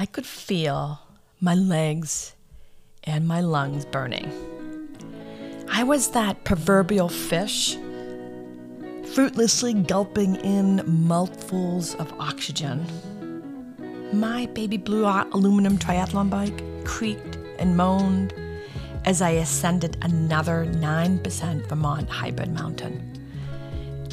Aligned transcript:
I 0.00 0.06
could 0.06 0.26
feel 0.26 1.00
my 1.40 1.56
legs 1.56 2.32
and 3.02 3.26
my 3.26 3.40
lungs 3.40 3.84
burning. 3.84 4.30
I 5.68 5.82
was 5.82 6.12
that 6.12 6.44
proverbial 6.44 7.08
fish, 7.08 7.76
fruitlessly 9.12 9.74
gulping 9.74 10.36
in 10.36 10.84
mouthfuls 10.86 11.96
of 11.96 12.12
oxygen. 12.20 12.86
My 14.12 14.46
baby 14.46 14.76
blue 14.76 15.04
aluminum 15.04 15.78
triathlon 15.78 16.30
bike 16.30 16.62
creaked 16.84 17.36
and 17.58 17.76
moaned 17.76 18.32
as 19.04 19.20
I 19.20 19.30
ascended 19.30 19.96
another 20.02 20.64
9% 20.64 21.66
Vermont 21.68 22.08
hybrid 22.08 22.54
mountain. 22.54 23.17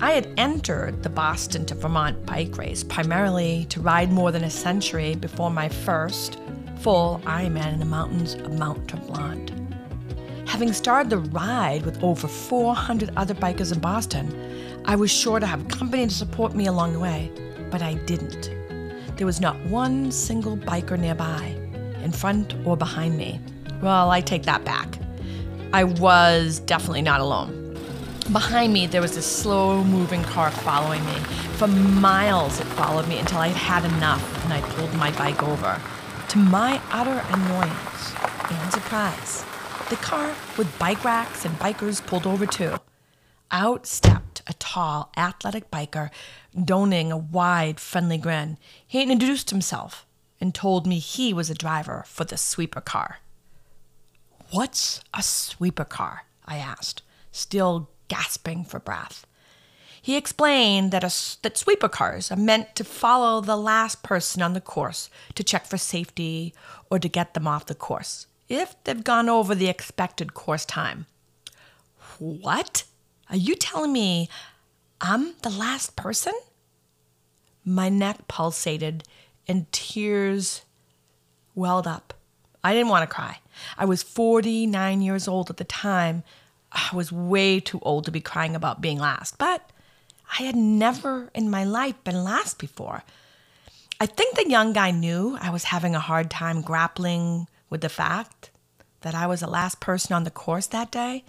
I 0.01 0.11
had 0.11 0.27
entered 0.35 1.03
the 1.03 1.09
Boston 1.09 1.65
to 1.67 1.75
Vermont 1.75 2.25
bike 2.25 2.57
race 2.57 2.83
primarily 2.83 3.65
to 3.69 3.79
ride 3.79 4.11
more 4.11 4.29
than 4.29 4.43
a 4.43 4.49
century 4.49 5.15
before 5.15 5.49
my 5.49 5.69
first 5.69 6.37
full 6.79 7.21
Ironman 7.23 7.73
in 7.73 7.79
the 7.79 7.85
mountains 7.85 8.33
of 8.33 8.51
Mount 8.51 8.89
Tremblant. 8.89 9.53
Having 10.49 10.73
started 10.73 11.09
the 11.09 11.19
ride 11.19 11.85
with 11.85 12.03
over 12.03 12.27
400 12.27 13.11
other 13.15 13.33
bikers 13.33 13.71
in 13.71 13.79
Boston, 13.79 14.83
I 14.83 14.97
was 14.97 15.11
sure 15.11 15.39
to 15.39 15.47
have 15.47 15.65
company 15.69 16.05
to 16.05 16.13
support 16.13 16.53
me 16.53 16.67
along 16.67 16.91
the 16.91 16.99
way, 16.99 17.31
but 17.71 17.81
I 17.81 17.93
didn't. 17.93 18.51
There 19.15 19.25
was 19.25 19.39
not 19.39 19.57
one 19.67 20.11
single 20.11 20.57
biker 20.57 20.99
nearby, 20.99 21.57
in 22.03 22.11
front 22.11 22.53
or 22.65 22.75
behind 22.75 23.17
me. 23.17 23.39
Well, 23.81 24.11
I 24.11 24.19
take 24.19 24.43
that 24.43 24.65
back. 24.65 24.99
I 25.71 25.85
was 25.85 26.59
definitely 26.59 27.01
not 27.01 27.21
alone. 27.21 27.64
Behind 28.31 28.73
me, 28.73 28.87
there 28.87 29.01
was 29.01 29.17
a 29.17 29.21
slow 29.21 29.83
moving 29.83 30.23
car 30.23 30.49
following 30.49 31.05
me. 31.05 31.13
For 31.57 31.67
miles, 31.67 32.59
it 32.59 32.65
followed 32.65 33.07
me 33.07 33.19
until 33.19 33.37
I'd 33.37 33.51
had 33.51 33.85
enough 33.85 34.43
and 34.43 34.51
I 34.51 34.61
pulled 34.61 34.93
my 34.95 35.11
bike 35.11 35.43
over. 35.43 35.79
To 36.29 36.37
my 36.39 36.81
utter 36.91 37.23
annoyance 37.29 38.13
and 38.49 38.73
surprise, 38.73 39.45
the 39.89 39.95
car 39.97 40.33
with 40.57 40.79
bike 40.79 41.05
racks 41.05 41.45
and 41.45 41.53
bikers 41.59 42.03
pulled 42.03 42.25
over 42.25 42.47
too. 42.47 42.77
Out 43.51 43.85
stepped 43.85 44.41
a 44.47 44.53
tall, 44.53 45.11
athletic 45.15 45.69
biker, 45.69 46.09
donning 46.61 47.11
a 47.11 47.17
wide, 47.17 47.79
friendly 47.79 48.17
grin. 48.17 48.57
He 48.87 49.03
introduced 49.03 49.51
himself 49.51 50.07
and 50.41 50.53
told 50.53 50.87
me 50.87 50.97
he 50.97 51.31
was 51.31 51.51
a 51.51 51.55
driver 51.55 52.03
for 52.07 52.23
the 52.23 52.37
sweeper 52.37 52.81
car. 52.81 53.19
What's 54.49 55.01
a 55.13 55.21
sweeper 55.21 55.85
car? 55.85 56.25
I 56.47 56.57
asked, 56.57 57.03
still 57.31 57.89
gasping 58.07 58.63
for 58.63 58.79
breath. 58.79 59.25
He 60.01 60.17
explained 60.17 60.91
that, 60.91 61.03
a, 61.03 61.11
that 61.41 61.57
sweeper 61.57 61.89
cars 61.89 62.31
are 62.31 62.37
meant 62.37 62.75
to 62.75 62.83
follow 62.83 63.41
the 63.41 63.57
last 63.57 64.03
person 64.03 64.41
on 64.41 64.53
the 64.53 64.61
course 64.61 65.09
to 65.33 65.43
check 65.43 65.65
for 65.65 65.77
safety 65.77 66.53
or 66.91 66.99
to 66.99 67.09
get 67.09 67.33
them 67.33 67.47
off 67.47 67.65
the 67.65 67.73
course 67.73 68.27
if 68.47 68.75
they've 68.83 69.03
gone 69.03 69.29
over 69.29 69.55
the 69.55 69.67
expected 69.67 70.33
course 70.33 70.65
time. 70.65 71.07
What? 72.19 72.83
Are 73.29 73.35
you 73.35 73.55
telling 73.55 73.91
me 73.91 74.29
I'm 75.01 75.33
the 75.41 75.49
last 75.49 75.95
person? 75.95 76.33
My 77.63 77.89
neck 77.89 78.27
pulsated 78.27 79.01
and 79.47 79.71
tears 79.71 80.61
welled 81.55 81.87
up. 81.87 82.13
I 82.63 82.73
didn't 82.73 82.89
want 82.89 83.09
to 83.09 83.13
cry. 83.13 83.39
I 83.77 83.85
was 83.85 84.03
49 84.03 85.01
years 85.01 85.27
old 85.27 85.49
at 85.49 85.57
the 85.57 85.63
time. 85.63 86.23
I 86.75 86.89
was 86.93 87.11
way 87.11 87.59
too 87.59 87.79
old 87.81 88.05
to 88.05 88.11
be 88.11 88.21
crying 88.21 88.55
about 88.55 88.81
being 88.81 88.99
last, 88.99 89.37
but 89.37 89.71
I 90.37 90.43
had 90.43 90.55
never 90.55 91.29
in 91.33 91.49
my 91.49 91.63
life 91.63 92.03
been 92.03 92.23
last 92.23 92.59
before. 92.59 93.03
I 93.99 94.05
think 94.05 94.35
the 94.35 94.49
young 94.49 94.73
guy 94.73 94.91
knew 94.91 95.37
I 95.39 95.51
was 95.51 95.63
having 95.65 95.95
a 95.95 95.99
hard 96.01 96.29
time 96.29 96.61
grappling 96.61 97.47
with 97.69 97.79
the 97.79 97.89
fact 97.89 98.51
that 99.01 99.15
I 99.15 99.25
was 99.25 99.39
the 99.39 99.49
last 99.49 99.79
person 99.79 100.13
on 100.13 100.25
the 100.25 100.31
course 100.31 100.67
that 100.67 100.91
day. 100.91 101.23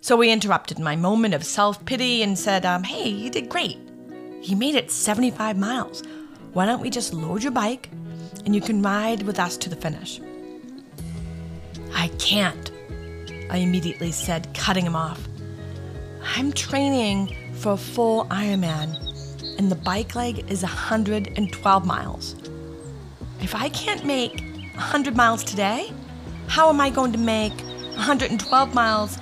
So 0.00 0.20
he 0.20 0.30
interrupted 0.30 0.78
my 0.78 0.96
moment 0.96 1.32
of 1.32 1.44
self 1.44 1.84
pity 1.86 2.22
and 2.22 2.38
said, 2.38 2.66
um, 2.66 2.82
Hey, 2.82 3.08
you 3.08 3.30
did 3.30 3.48
great. 3.48 3.78
You 4.42 4.56
made 4.56 4.74
it 4.74 4.90
75 4.90 5.56
miles. 5.56 6.02
Why 6.52 6.66
don't 6.66 6.80
we 6.80 6.90
just 6.90 7.14
load 7.14 7.42
your 7.42 7.52
bike 7.52 7.88
and 8.44 8.54
you 8.54 8.60
can 8.60 8.82
ride 8.82 9.22
with 9.22 9.38
us 9.38 9.56
to 9.58 9.70
the 9.70 9.76
finish? 9.76 10.20
I 11.94 12.08
can't, 12.18 12.70
I 13.50 13.58
immediately 13.58 14.12
said, 14.12 14.52
cutting 14.54 14.86
him 14.86 14.96
off. 14.96 15.26
I'm 16.36 16.52
training 16.52 17.34
for 17.54 17.72
a 17.72 17.76
full 17.76 18.26
Ironman, 18.26 18.96
and 19.58 19.70
the 19.70 19.76
bike 19.76 20.14
leg 20.14 20.50
is 20.50 20.62
112 20.62 21.86
miles. 21.86 22.36
If 23.40 23.54
I 23.54 23.68
can't 23.70 24.04
make 24.04 24.40
100 24.74 25.16
miles 25.16 25.42
today, 25.42 25.92
how 26.46 26.68
am 26.68 26.80
I 26.80 26.90
going 26.90 27.12
to 27.12 27.18
make 27.18 27.52
112 27.96 28.74
miles 28.74 29.18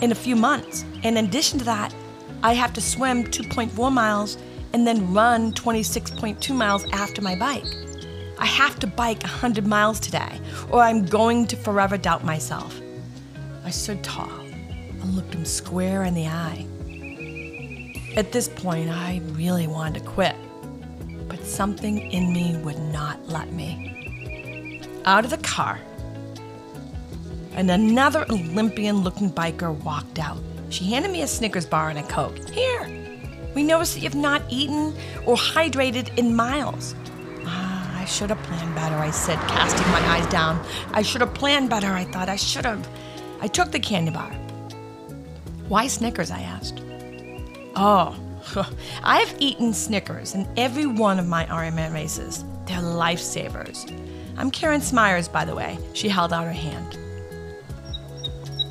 in 0.00 0.12
a 0.12 0.14
few 0.14 0.36
months? 0.36 0.84
In 1.02 1.16
addition 1.16 1.58
to 1.58 1.64
that, 1.66 1.94
I 2.42 2.52
have 2.54 2.72
to 2.74 2.80
swim 2.80 3.24
2.4 3.24 3.92
miles 3.92 4.38
and 4.72 4.86
then 4.86 5.12
run 5.12 5.52
26.2 5.52 6.54
miles 6.54 6.84
after 6.92 7.22
my 7.22 7.34
bike. 7.36 7.64
I 8.38 8.46
have 8.46 8.78
to 8.80 8.86
bike 8.86 9.22
100 9.22 9.66
miles 9.66 9.98
today, 9.98 10.40
or 10.70 10.80
I'm 10.80 11.06
going 11.06 11.46
to 11.46 11.56
forever 11.56 11.96
doubt 11.96 12.24
myself. 12.24 12.80
I 13.66 13.70
stood 13.70 14.04
tall 14.04 14.30
and 14.30 15.16
looked 15.16 15.34
him 15.34 15.44
square 15.44 16.04
in 16.04 16.14
the 16.14 16.28
eye. 16.28 16.64
At 18.16 18.30
this 18.30 18.46
point, 18.46 18.88
I 18.90 19.20
really 19.32 19.66
wanted 19.66 20.04
to 20.04 20.08
quit, 20.08 20.36
but 21.26 21.44
something 21.44 21.98
in 22.12 22.32
me 22.32 22.56
would 22.58 22.78
not 22.78 23.28
let 23.28 23.52
me. 23.52 24.80
Out 25.04 25.24
of 25.24 25.32
the 25.32 25.38
car, 25.38 25.80
and 27.56 27.68
another 27.68 28.24
Olympian 28.30 28.98
looking 28.98 29.32
biker 29.32 29.74
walked 29.82 30.20
out. 30.20 30.38
She 30.68 30.84
handed 30.92 31.10
me 31.10 31.22
a 31.22 31.26
Snickers 31.26 31.66
bar 31.66 31.90
and 31.90 31.98
a 31.98 32.04
Coke. 32.04 32.38
Here, 32.50 32.88
we 33.56 33.64
noticed 33.64 33.94
that 33.94 34.00
you've 34.00 34.14
not 34.14 34.42
eaten 34.48 34.94
or 35.26 35.34
hydrated 35.34 36.16
in 36.16 36.36
miles. 36.36 36.94
Ah, 37.44 38.00
I 38.00 38.04
should 38.04 38.30
have 38.30 38.42
planned 38.44 38.76
better, 38.76 38.94
I 38.94 39.10
said, 39.10 39.38
casting 39.48 39.88
my 39.90 40.06
eyes 40.08 40.26
down. 40.28 40.64
I 40.92 41.02
should 41.02 41.20
have 41.20 41.34
planned 41.34 41.68
better, 41.68 41.88
I 41.88 42.04
thought. 42.04 42.28
I 42.28 42.36
should 42.36 42.64
have. 42.64 42.88
I 43.40 43.48
took 43.48 43.70
the 43.70 43.80
candy 43.80 44.10
bar. 44.10 44.30
Why 45.68 45.86
Snickers? 45.86 46.30
I 46.30 46.40
asked. 46.40 46.82
Oh, 47.74 48.16
I've 49.02 49.34
eaten 49.38 49.72
Snickers 49.74 50.34
in 50.34 50.48
every 50.56 50.86
one 50.86 51.18
of 51.18 51.26
my 51.26 51.44
Ironman 51.46 51.92
races. 51.92 52.44
They're 52.66 52.78
lifesavers. 52.78 53.90
I'm 54.36 54.50
Karen 54.50 54.80
Smyers, 54.80 55.28
by 55.28 55.44
the 55.44 55.54
way. 55.54 55.78
She 55.92 56.08
held 56.08 56.32
out 56.32 56.44
her 56.44 56.52
hand. 56.52 56.98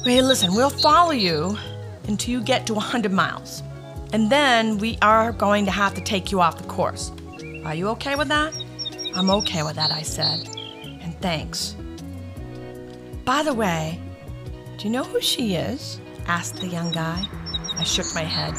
Hey, 0.03 0.21
listen, 0.21 0.53
we'll 0.53 0.69
follow 0.69 1.11
you 1.11 1.57
until 2.07 2.31
you 2.31 2.41
get 2.41 2.67
to 2.67 2.73
100 2.73 3.11
miles. 3.11 3.63
And 4.13 4.31
then 4.31 4.77
we 4.77 4.97
are 5.01 5.31
going 5.31 5.65
to 5.65 5.71
have 5.71 5.93
to 5.95 6.01
take 6.01 6.31
you 6.31 6.39
off 6.39 6.57
the 6.57 6.67
course. 6.67 7.11
Are 7.65 7.75
you 7.75 7.89
okay 7.89 8.15
with 8.15 8.27
that? 8.27 8.53
I'm 9.15 9.29
okay 9.29 9.63
with 9.63 9.75
that, 9.75 9.91
I 9.91 10.03
said. 10.03 10.47
And 11.01 11.19
thanks. 11.21 11.75
By 13.25 13.41
the 13.41 13.53
way, 13.53 13.99
do 14.85 14.91
you 14.91 14.96
know 14.96 15.03
who 15.03 15.19
she 15.19 15.56
is? 15.56 16.00
asked 16.28 16.57
the 16.57 16.68
young 16.68 16.91
guy. 16.91 17.28
I 17.75 17.84
shook 17.84 18.06
my 18.13 18.22
head. 18.22 18.53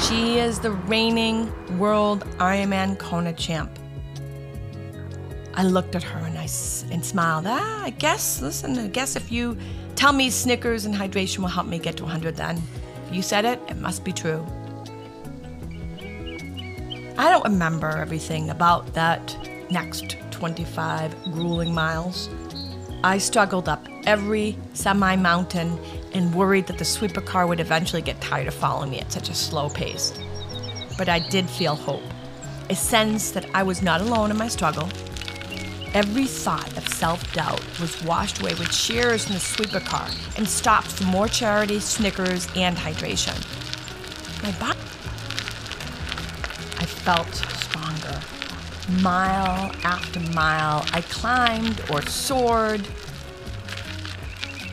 She 0.00 0.38
is 0.38 0.58
the 0.58 0.70
reigning 0.70 1.52
world 1.78 2.24
Ironman 2.38 2.98
Kona 2.98 3.34
champ. 3.34 3.78
I 5.52 5.64
looked 5.64 5.96
at 5.96 6.02
her 6.02 6.20
and 6.20 6.38
I 6.38 6.48
and 6.90 7.04
smiled. 7.04 7.44
Ah, 7.46 7.84
I 7.84 7.90
guess, 7.90 8.40
listen, 8.40 8.78
I 8.78 8.86
guess 8.86 9.16
if 9.16 9.30
you 9.30 9.54
tell 9.96 10.14
me 10.14 10.30
Snickers 10.30 10.86
and 10.86 10.94
hydration 10.94 11.40
will 11.40 11.48
help 11.48 11.66
me 11.66 11.78
get 11.78 11.98
to 11.98 12.04
100, 12.04 12.36
then 12.36 12.56
if 13.06 13.14
you 13.14 13.20
said 13.20 13.44
it, 13.44 13.60
it 13.68 13.76
must 13.76 14.02
be 14.02 14.14
true. 14.14 14.46
I 17.18 17.28
don't 17.28 17.44
remember 17.44 17.90
everything 17.90 18.48
about 18.48 18.94
that 18.94 19.36
next 19.70 20.16
25 20.30 21.32
grueling 21.32 21.74
miles. 21.74 22.30
I 23.02 23.16
struggled 23.16 23.66
up 23.66 23.86
every 24.04 24.58
semi 24.74 25.16
mountain 25.16 25.78
and 26.12 26.34
worried 26.34 26.66
that 26.66 26.76
the 26.76 26.84
sweeper 26.84 27.22
car 27.22 27.46
would 27.46 27.58
eventually 27.58 28.02
get 28.02 28.20
tired 28.20 28.46
of 28.46 28.52
following 28.52 28.90
me 28.90 29.00
at 29.00 29.10
such 29.10 29.30
a 29.30 29.34
slow 29.34 29.70
pace. 29.70 30.12
But 30.98 31.08
I 31.08 31.18
did 31.18 31.48
feel 31.48 31.76
hope, 31.76 32.02
a 32.68 32.74
sense 32.74 33.30
that 33.30 33.46
I 33.54 33.62
was 33.62 33.80
not 33.80 34.02
alone 34.02 34.30
in 34.30 34.36
my 34.36 34.48
struggle. 34.48 34.86
Every 35.94 36.26
thought 36.26 36.76
of 36.76 36.86
self 36.88 37.32
doubt 37.32 37.62
was 37.80 38.02
washed 38.04 38.40
away 38.40 38.52
with 38.54 38.70
cheers 38.70 39.24
from 39.24 39.34
the 39.34 39.40
sweeper 39.40 39.80
car 39.80 40.08
and 40.36 40.46
stops 40.46 40.92
for 40.92 41.04
more 41.04 41.26
charity, 41.26 41.80
Snickers, 41.80 42.48
and 42.54 42.76
hydration. 42.76 43.34
My 44.42 44.52
body. 44.58 44.78
I 46.78 46.84
felt. 46.84 47.59
Mile 48.88 49.70
after 49.84 50.20
mile, 50.32 50.84
I 50.92 51.02
climbed 51.02 51.80
or 51.90 52.02
soared 52.02 52.86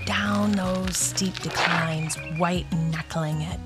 down 0.06 0.54
those 0.54 0.98
steep 0.98 1.36
declines, 1.40 2.16
white 2.38 2.66
knuckling 2.72 3.42
it. 3.42 3.60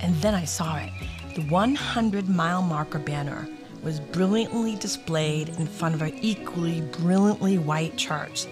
And 0.00 0.14
then 0.16 0.34
I 0.34 0.44
saw 0.44 0.76
it 0.76 0.90
the 1.34 1.44
100 1.44 2.28
mile 2.28 2.62
marker 2.62 2.98
banner 2.98 3.48
was 3.84 4.00
brilliantly 4.00 4.74
displayed 4.74 5.48
in 5.50 5.66
front 5.66 5.94
of 5.94 6.02
an 6.02 6.12
equally 6.20 6.80
brilliantly 6.80 7.58
white 7.58 7.96
church, 7.96 8.46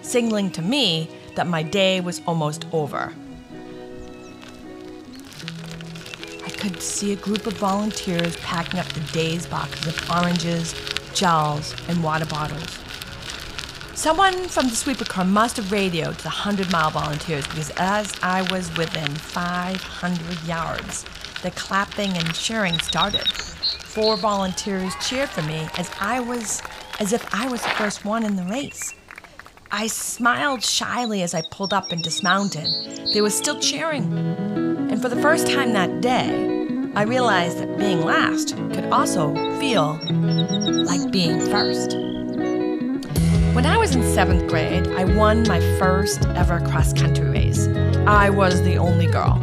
signaling 0.00 0.50
to 0.52 0.62
me 0.62 1.10
that 1.36 1.46
my 1.46 1.62
day 1.62 2.00
was 2.00 2.22
almost 2.26 2.64
over. 2.72 3.12
Could 6.60 6.82
see 6.82 7.12
a 7.12 7.16
group 7.16 7.46
of 7.46 7.54
volunteers 7.54 8.36
packing 8.36 8.78
up 8.78 8.86
the 8.88 9.00
day's 9.12 9.46
boxes 9.46 9.86
of 9.86 10.10
oranges, 10.10 10.74
gels, 11.14 11.74
and 11.88 12.04
water 12.04 12.26
bottles. 12.26 12.78
Someone 13.94 14.48
from 14.48 14.68
the 14.68 14.76
sweeper 14.76 15.04
car 15.04 15.24
must 15.24 15.56
have 15.56 15.72
radioed 15.72 16.18
to 16.18 16.22
the 16.22 16.28
100 16.28 16.70
mile 16.70 16.90
volunteers 16.90 17.46
because 17.46 17.70
as 17.76 18.14
I 18.22 18.42
was 18.52 18.74
within 18.76 19.10
500 19.14 20.44
yards, 20.46 21.04
the 21.42 21.50
clapping 21.52 22.10
and 22.16 22.34
cheering 22.34 22.78
started. 22.80 23.26
Four 23.28 24.16
volunteers 24.16 24.94
cheered 25.00 25.30
for 25.30 25.42
me 25.42 25.68
as 25.76 25.90
I 26.00 26.20
was 26.20 26.62
as 26.98 27.12
if 27.12 27.26
I 27.34 27.48
was 27.48 27.62
the 27.62 27.70
first 27.70 28.04
one 28.04 28.24
in 28.24 28.36
the 28.36 28.44
race. 28.44 28.94
I 29.72 29.86
smiled 29.86 30.62
shyly 30.62 31.22
as 31.22 31.34
I 31.34 31.42
pulled 31.50 31.72
up 31.72 31.90
and 31.92 32.02
dismounted. 32.02 32.68
They 33.14 33.20
were 33.20 33.30
still 33.30 33.58
cheering. 33.60 34.12
And 34.90 35.00
for 35.00 35.08
the 35.08 35.20
first 35.22 35.46
time 35.46 35.72
that 35.74 36.00
day, 36.00 36.49
I 36.92 37.02
realized 37.02 37.58
that 37.58 37.78
being 37.78 38.04
last 38.04 38.56
could 38.72 38.86
also 38.86 39.32
feel 39.60 40.00
like 40.84 41.12
being 41.12 41.38
first. 41.40 41.92
When 43.54 43.64
I 43.64 43.76
was 43.76 43.94
in 43.94 44.02
seventh 44.12 44.48
grade, 44.48 44.88
I 44.88 45.04
won 45.04 45.46
my 45.46 45.60
first 45.78 46.26
ever 46.30 46.58
cross 46.60 46.92
country 46.92 47.28
race. 47.28 47.68
I 48.06 48.28
was 48.28 48.60
the 48.62 48.76
only 48.76 49.06
girl 49.06 49.38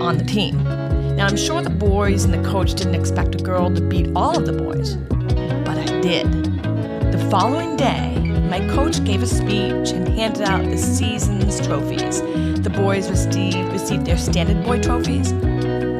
on 0.00 0.18
the 0.18 0.24
team. 0.24 0.62
Now, 1.16 1.26
I'm 1.26 1.36
sure 1.36 1.62
the 1.62 1.70
boys 1.70 2.24
and 2.24 2.32
the 2.32 2.48
coach 2.48 2.74
didn't 2.74 2.94
expect 2.94 3.34
a 3.34 3.38
girl 3.38 3.74
to 3.74 3.80
beat 3.80 4.10
all 4.14 4.38
of 4.38 4.46
the 4.46 4.52
boys, 4.52 4.96
but 5.66 5.76
I 5.76 6.00
did. 6.00 6.30
The 7.12 7.28
following 7.28 7.76
day, 7.76 8.18
my 8.48 8.60
coach 8.68 9.02
gave 9.04 9.22
a 9.22 9.26
speech 9.26 9.90
and 9.90 10.06
handed 10.08 10.42
out 10.42 10.64
the 10.64 10.78
season's 10.78 11.60
trophies. 11.66 12.22
The 12.62 12.70
boys 12.70 13.10
received, 13.10 13.72
received 13.72 14.06
their 14.06 14.16
standard 14.16 14.64
boy 14.64 14.80
trophies, 14.80 15.32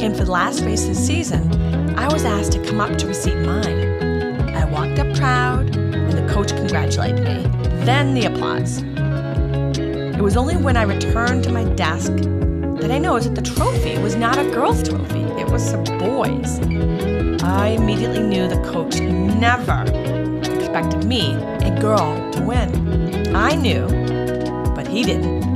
and 0.03 0.17
for 0.17 0.25
the 0.25 0.33
last 0.33 0.63
race 0.63 0.83
of 0.83 0.89
the 0.89 0.95
season, 0.97 1.97
I 1.97 2.13
was 2.13 2.25
asked 2.25 2.51
to 2.53 2.65
come 2.67 2.81
up 2.81 2.99
to 2.99 3.07
receive 3.07 3.37
mine. 3.37 4.51
I 4.51 4.65
walked 4.65 4.99
up 4.99 5.17
proud, 5.17 5.77
and 5.77 6.13
the 6.13 6.33
coach 6.33 6.49
congratulated 6.49 7.23
me. 7.23 7.47
Then 7.85 8.13
the 8.13 8.25
applause. 8.25 8.83
It 9.79 10.21
was 10.21 10.37
only 10.37 10.57
when 10.57 10.77
I 10.77 10.83
returned 10.83 11.45
to 11.45 11.53
my 11.53 11.63
desk 11.75 12.13
that 12.81 12.91
I 12.91 12.99
noticed 12.99 13.35
that 13.35 13.45
the 13.45 13.55
trophy 13.55 13.97
was 13.99 14.17
not 14.17 14.39
a 14.39 14.51
girl's 14.51 14.83
trophy, 14.83 15.23
it 15.41 15.49
was 15.49 15.73
a 15.73 15.79
boy's. 15.79 16.59
I 17.45 17.69
immediately 17.69 18.23
knew 18.23 18.49
the 18.49 18.61
coach 18.73 18.99
never 18.99 19.83
expected 20.41 21.05
me, 21.05 21.35
a 21.35 21.79
girl, 21.81 22.33
to 22.33 22.43
win. 22.43 23.37
I 23.37 23.55
knew, 23.55 23.87
but 24.75 24.89
he 24.89 25.05
didn't. 25.05 25.52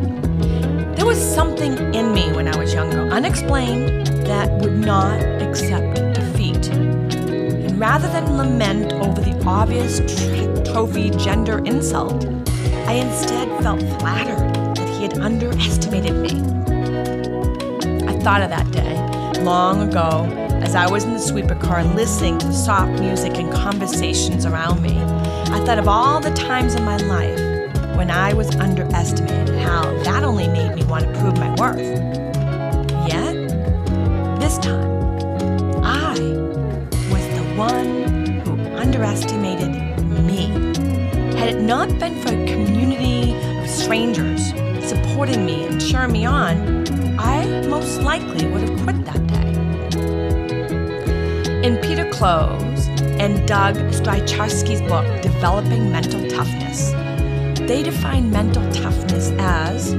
There 0.96 1.04
was 1.04 1.20
something 1.20 1.76
in 1.94 2.14
me 2.14 2.32
when 2.32 2.48
I 2.48 2.56
was 2.56 2.72
younger, 2.72 3.02
unexplained, 3.02 4.06
that 4.26 4.50
would 4.62 4.78
not 4.78 5.20
accept 5.42 6.14
defeat. 6.14 6.68
And 6.68 7.78
rather 7.78 8.08
than 8.08 8.38
lament 8.38 8.94
over 8.94 9.20
the 9.20 9.38
obvious 9.46 9.98
tr- 9.98 10.72
trophy 10.72 11.10
gender 11.10 11.58
insult, 11.66 12.24
I 12.88 12.92
instead 12.92 13.46
felt 13.62 13.80
flattered 14.00 14.74
that 14.76 14.88
he 14.96 15.02
had 15.02 15.18
underestimated 15.18 16.14
me. 16.14 16.30
I 18.08 18.18
thought 18.20 18.40
of 18.40 18.48
that 18.48 18.70
day 18.72 19.42
long 19.42 19.86
ago 19.86 20.24
as 20.62 20.74
I 20.74 20.90
was 20.90 21.04
in 21.04 21.12
the 21.12 21.18
sweeper 21.18 21.56
car 21.56 21.84
listening 21.84 22.38
to 22.38 22.46
the 22.46 22.54
soft 22.54 23.00
music 23.00 23.34
and 23.34 23.52
conversations 23.52 24.46
around 24.46 24.80
me. 24.80 24.96
I 24.98 25.62
thought 25.66 25.78
of 25.78 25.88
all 25.88 26.20
the 26.20 26.32
times 26.32 26.74
in 26.74 26.84
my 26.84 26.96
life 26.96 27.38
when 27.96 28.10
I 28.10 28.32
was 28.32 28.56
underestimated 28.56 29.35
worth. 31.56 31.78
Yet, 33.08 33.34
this 34.38 34.58
time, 34.58 34.90
I 35.82 36.18
was 37.10 37.26
the 37.34 37.44
one 37.56 38.40
who 38.40 38.52
underestimated 38.76 39.70
me. 40.24 40.48
Had 41.36 41.48
it 41.54 41.60
not 41.60 41.88
been 41.98 42.20
for 42.20 42.28
a 42.28 42.46
community 42.46 43.34
of 43.58 43.68
strangers 43.68 44.52
supporting 44.86 45.44
me 45.46 45.64
and 45.66 45.80
cheering 45.80 46.12
me 46.12 46.26
on, 46.26 46.86
I 47.18 47.66
most 47.68 48.02
likely 48.02 48.46
would 48.46 48.68
have 48.68 48.82
quit 48.82 49.04
that 49.06 49.26
day. 49.26 49.36
In 51.66 51.78
Peter 51.78 52.08
Clough 52.10 52.58
and 53.18 53.46
Doug 53.48 53.76
Strycharczyk's 53.92 54.82
book, 54.82 55.06
Developing 55.22 55.90
Mental 55.90 56.28
Toughness, 56.28 56.92
they 57.66 57.82
define 57.82 58.30
mental 58.30 58.62
toughness 58.72 59.32
as 59.38 59.94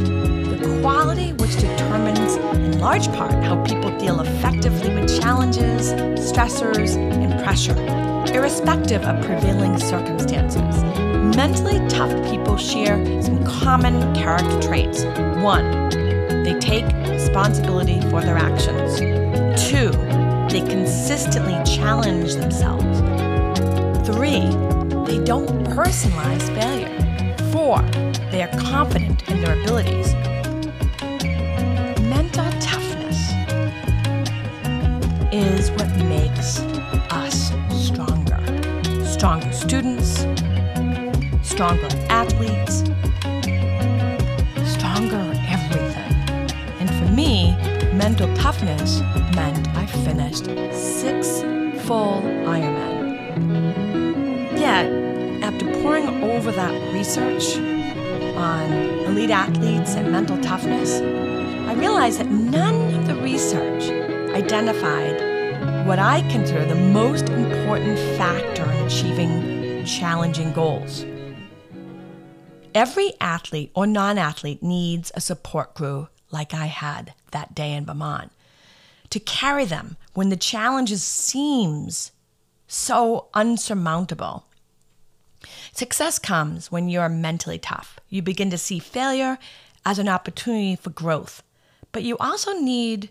quality 0.81 1.33
which 1.33 1.55
determines, 1.55 2.35
in 2.35 2.79
large 2.79 3.07
part, 3.13 3.33
how 3.43 3.61
people 3.63 3.95
deal 3.97 4.19
effectively 4.21 4.93
with 4.93 5.19
challenges, 5.19 5.91
stressors, 6.19 6.95
and 6.97 7.43
pressure, 7.43 7.77
irrespective 8.33 9.03
of 9.03 9.23
prevailing 9.25 9.77
circumstances. 9.77 10.83
Mentally 11.35 11.79
tough 11.89 12.11
people 12.29 12.57
share 12.57 12.97
some 13.21 13.43
common 13.45 14.15
character 14.15 14.61
traits. 14.61 15.03
One, 15.41 15.89
they 16.43 16.57
take 16.59 16.85
responsibility 17.09 18.01
for 18.09 18.21
their 18.21 18.37
actions. 18.37 18.99
Two, 19.69 19.91
they 20.49 20.61
consistently 20.61 21.55
challenge 21.65 22.35
themselves. 22.35 22.99
Three, 24.07 24.47
they 25.05 25.23
don't 25.23 25.49
personalize 25.65 26.47
failure. 26.59 26.93
Four, 27.51 27.81
they 28.31 28.41
are 28.41 28.59
confident 28.59 29.27
in 29.29 29.41
their 29.41 29.61
abilities. 29.61 30.13
Stronger 41.57 41.89
athletes, 42.09 42.83
stronger 44.77 45.25
everything. 45.49 46.13
And 46.79 46.87
for 46.87 47.11
me, 47.15 47.55
mental 47.97 48.31
toughness 48.35 48.99
meant 49.35 49.67
I 49.69 49.87
finished 49.87 50.45
six 50.71 51.41
full 51.87 52.21
Ironman. 52.45 53.39
Yet, 54.59 54.85
after 55.41 55.65
poring 55.81 56.23
over 56.25 56.51
that 56.51 56.93
research 56.93 57.57
on 58.37 58.71
elite 59.09 59.31
athletes 59.31 59.95
and 59.95 60.11
mental 60.11 60.39
toughness, 60.41 61.01
I 61.01 61.73
realized 61.73 62.19
that 62.19 62.29
none 62.29 62.93
of 62.93 63.07
the 63.07 63.15
research 63.15 63.89
identified 64.35 65.87
what 65.87 65.97
I 65.97 66.21
consider 66.29 66.65
the 66.65 66.75
most 66.75 67.29
important 67.29 67.97
factor 68.15 68.71
in 68.71 68.85
achieving 68.85 69.83
challenging 69.85 70.53
goals. 70.53 71.03
Every 72.77 73.13
athlete 73.19 73.71
or 73.73 73.87
non 73.87 74.19
athlete 74.19 74.61
needs 74.61 75.11
a 75.15 75.19
support 75.19 75.73
crew 75.73 76.09
like 76.29 76.53
I 76.53 76.67
had 76.67 77.15
that 77.31 77.55
day 77.55 77.73
in 77.73 77.87
Vermont 77.87 78.31
to 79.09 79.19
carry 79.19 79.65
them 79.65 79.97
when 80.13 80.29
the 80.29 80.37
challenges 80.37 81.01
seems 81.01 82.11
so 82.67 83.29
unsurmountable. 83.33 84.45
Success 85.73 86.19
comes 86.19 86.71
when 86.71 86.87
you're 86.87 87.09
mentally 87.09 87.57
tough. 87.57 87.99
You 88.09 88.21
begin 88.21 88.51
to 88.51 88.59
see 88.59 88.77
failure 88.77 89.39
as 89.83 89.97
an 89.97 90.07
opportunity 90.07 90.75
for 90.75 90.91
growth. 90.91 91.41
But 91.91 92.03
you 92.03 92.15
also 92.19 92.53
need 92.59 93.09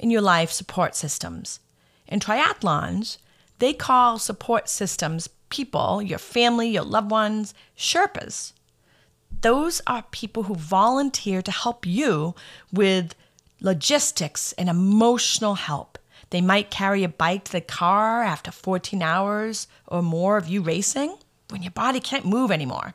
in 0.00 0.10
your 0.10 0.20
life 0.20 0.50
support 0.50 0.96
systems. 0.96 1.60
In 2.08 2.18
triathlons, 2.18 3.18
they 3.60 3.72
call 3.72 4.18
support 4.18 4.68
systems 4.68 5.28
people, 5.48 6.02
your 6.02 6.18
family, 6.18 6.70
your 6.70 6.82
loved 6.82 7.12
ones, 7.12 7.54
Sherpas. 7.78 8.52
Those 9.40 9.80
are 9.86 10.04
people 10.10 10.44
who 10.44 10.54
volunteer 10.54 11.42
to 11.42 11.50
help 11.50 11.86
you 11.86 12.34
with 12.72 13.14
logistics 13.60 14.52
and 14.54 14.68
emotional 14.68 15.54
help. 15.54 15.98
They 16.30 16.40
might 16.40 16.70
carry 16.70 17.04
a 17.04 17.08
bike 17.08 17.44
to 17.44 17.52
the 17.52 17.60
car 17.60 18.22
after 18.22 18.50
14 18.50 19.02
hours 19.02 19.68
or 19.86 20.02
more 20.02 20.36
of 20.36 20.48
you 20.48 20.62
racing 20.62 21.16
when 21.50 21.62
your 21.62 21.72
body 21.72 22.00
can't 22.00 22.26
move 22.26 22.50
anymore. 22.50 22.94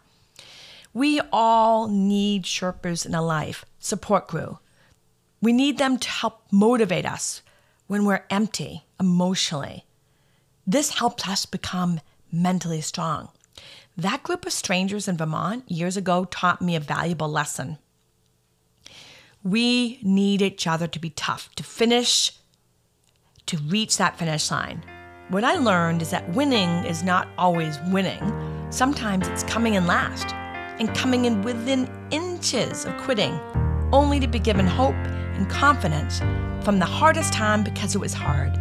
We 0.94 1.22
all 1.32 1.88
need 1.88 2.44
Sherpas 2.44 3.06
in 3.06 3.16
a 3.16 3.22
life, 3.22 3.64
support 3.80 4.28
crew. 4.28 4.60
We 5.42 5.54
need 5.54 5.78
them 5.78 5.98
to 5.98 6.10
help 6.10 6.42
motivate 6.52 7.06
us 7.06 7.42
when 7.88 8.06
we're 8.06 8.26
empty 8.30 8.84
emotionally. 9.00 9.86
This 10.68 11.00
helps 11.00 11.28
us 11.28 11.46
become 11.46 12.02
mentally 12.32 12.82
strong. 12.82 13.30
That 13.98 14.24
group 14.24 14.46
of 14.46 14.54
strangers 14.54 15.08
in 15.08 15.18
Vermont 15.18 15.70
years 15.70 15.98
ago 15.98 16.26
taught 16.26 16.62
me 16.62 16.76
a 16.76 16.80
valuable 16.80 17.28
lesson. 17.28 17.78
We 19.44 20.00
need 20.02 20.42
each 20.42 20.66
other 20.66 20.88
to 20.88 21.00
be 21.00 21.10
tough, 21.10 21.50
to 21.56 21.64
finish, 21.64 22.32
to 23.48 23.58
reach 23.58 23.98
that 23.98 24.18
finish 24.18 24.50
line. 24.50 24.84
What 25.30 25.44
I 25.44 25.56
learned 25.56 26.02
is 26.02 26.12
that 26.12 26.30
winning 26.34 26.70
is 26.86 27.04
not 27.04 27.28
always 27.38 27.80
winning. 27.88 28.22
Sometimes 28.70 29.28
it's 29.28 29.44
coming 29.44 29.74
in 29.74 29.88
last 29.88 30.34
and 30.80 30.94
coming 30.96 31.26
in 31.26 31.42
within 31.42 31.90
inches 32.12 32.86
of 32.86 32.96
quitting, 32.98 33.40
only 33.92 34.20
to 34.20 34.28
be 34.28 34.40
given 34.40 34.68
hope 34.68 34.96
and 34.96 35.50
confidence 35.50 36.20
from 36.64 36.80
the 36.80 36.86
hardest 36.86 37.34
time 37.34 37.64
because 37.64 37.94
it 37.96 38.00
was 38.00 38.14
hard. 38.14 38.58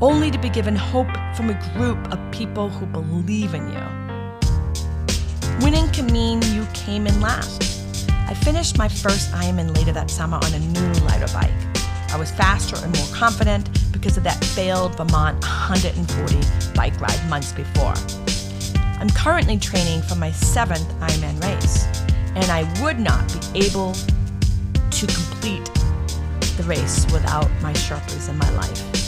Only 0.00 0.30
to 0.30 0.38
be 0.38 0.48
given 0.48 0.76
hope 0.76 1.14
from 1.34 1.48
a 1.48 1.72
group 1.74 2.12
of 2.12 2.32
people 2.32 2.68
who 2.68 2.86
believe 2.86 3.54
in 3.54 3.68
you. 3.70 4.01
Winning 5.62 5.88
can 5.90 6.06
mean 6.06 6.42
you 6.52 6.66
came 6.74 7.06
in 7.06 7.20
last. 7.20 8.10
I 8.26 8.34
finished 8.34 8.78
my 8.78 8.88
first 8.88 9.30
Ironman 9.30 9.76
later 9.76 9.92
that 9.92 10.10
summer 10.10 10.38
on 10.38 10.54
a 10.54 10.58
new 10.58 10.92
lighter 11.04 11.32
bike. 11.32 11.52
I 12.10 12.16
was 12.18 12.32
faster 12.32 12.74
and 12.84 12.92
more 12.96 13.06
confident 13.14 13.68
because 13.92 14.16
of 14.16 14.24
that 14.24 14.42
failed 14.44 14.96
Vermont 14.96 15.40
140 15.40 16.74
bike 16.74 17.00
ride 17.00 17.28
months 17.28 17.52
before. 17.52 17.94
I'm 18.98 19.10
currently 19.10 19.56
training 19.56 20.02
for 20.02 20.16
my 20.16 20.32
seventh 20.32 20.88
Ironman 20.98 21.40
race, 21.44 21.86
and 22.34 22.50
I 22.50 22.64
would 22.82 22.98
not 22.98 23.24
be 23.52 23.66
able 23.66 23.92
to 23.92 25.06
complete 25.06 25.64
the 26.56 26.64
race 26.66 27.06
without 27.12 27.48
my 27.62 27.72
Sherpas 27.74 28.28
in 28.28 28.36
my 28.36 28.50
life. 28.56 29.01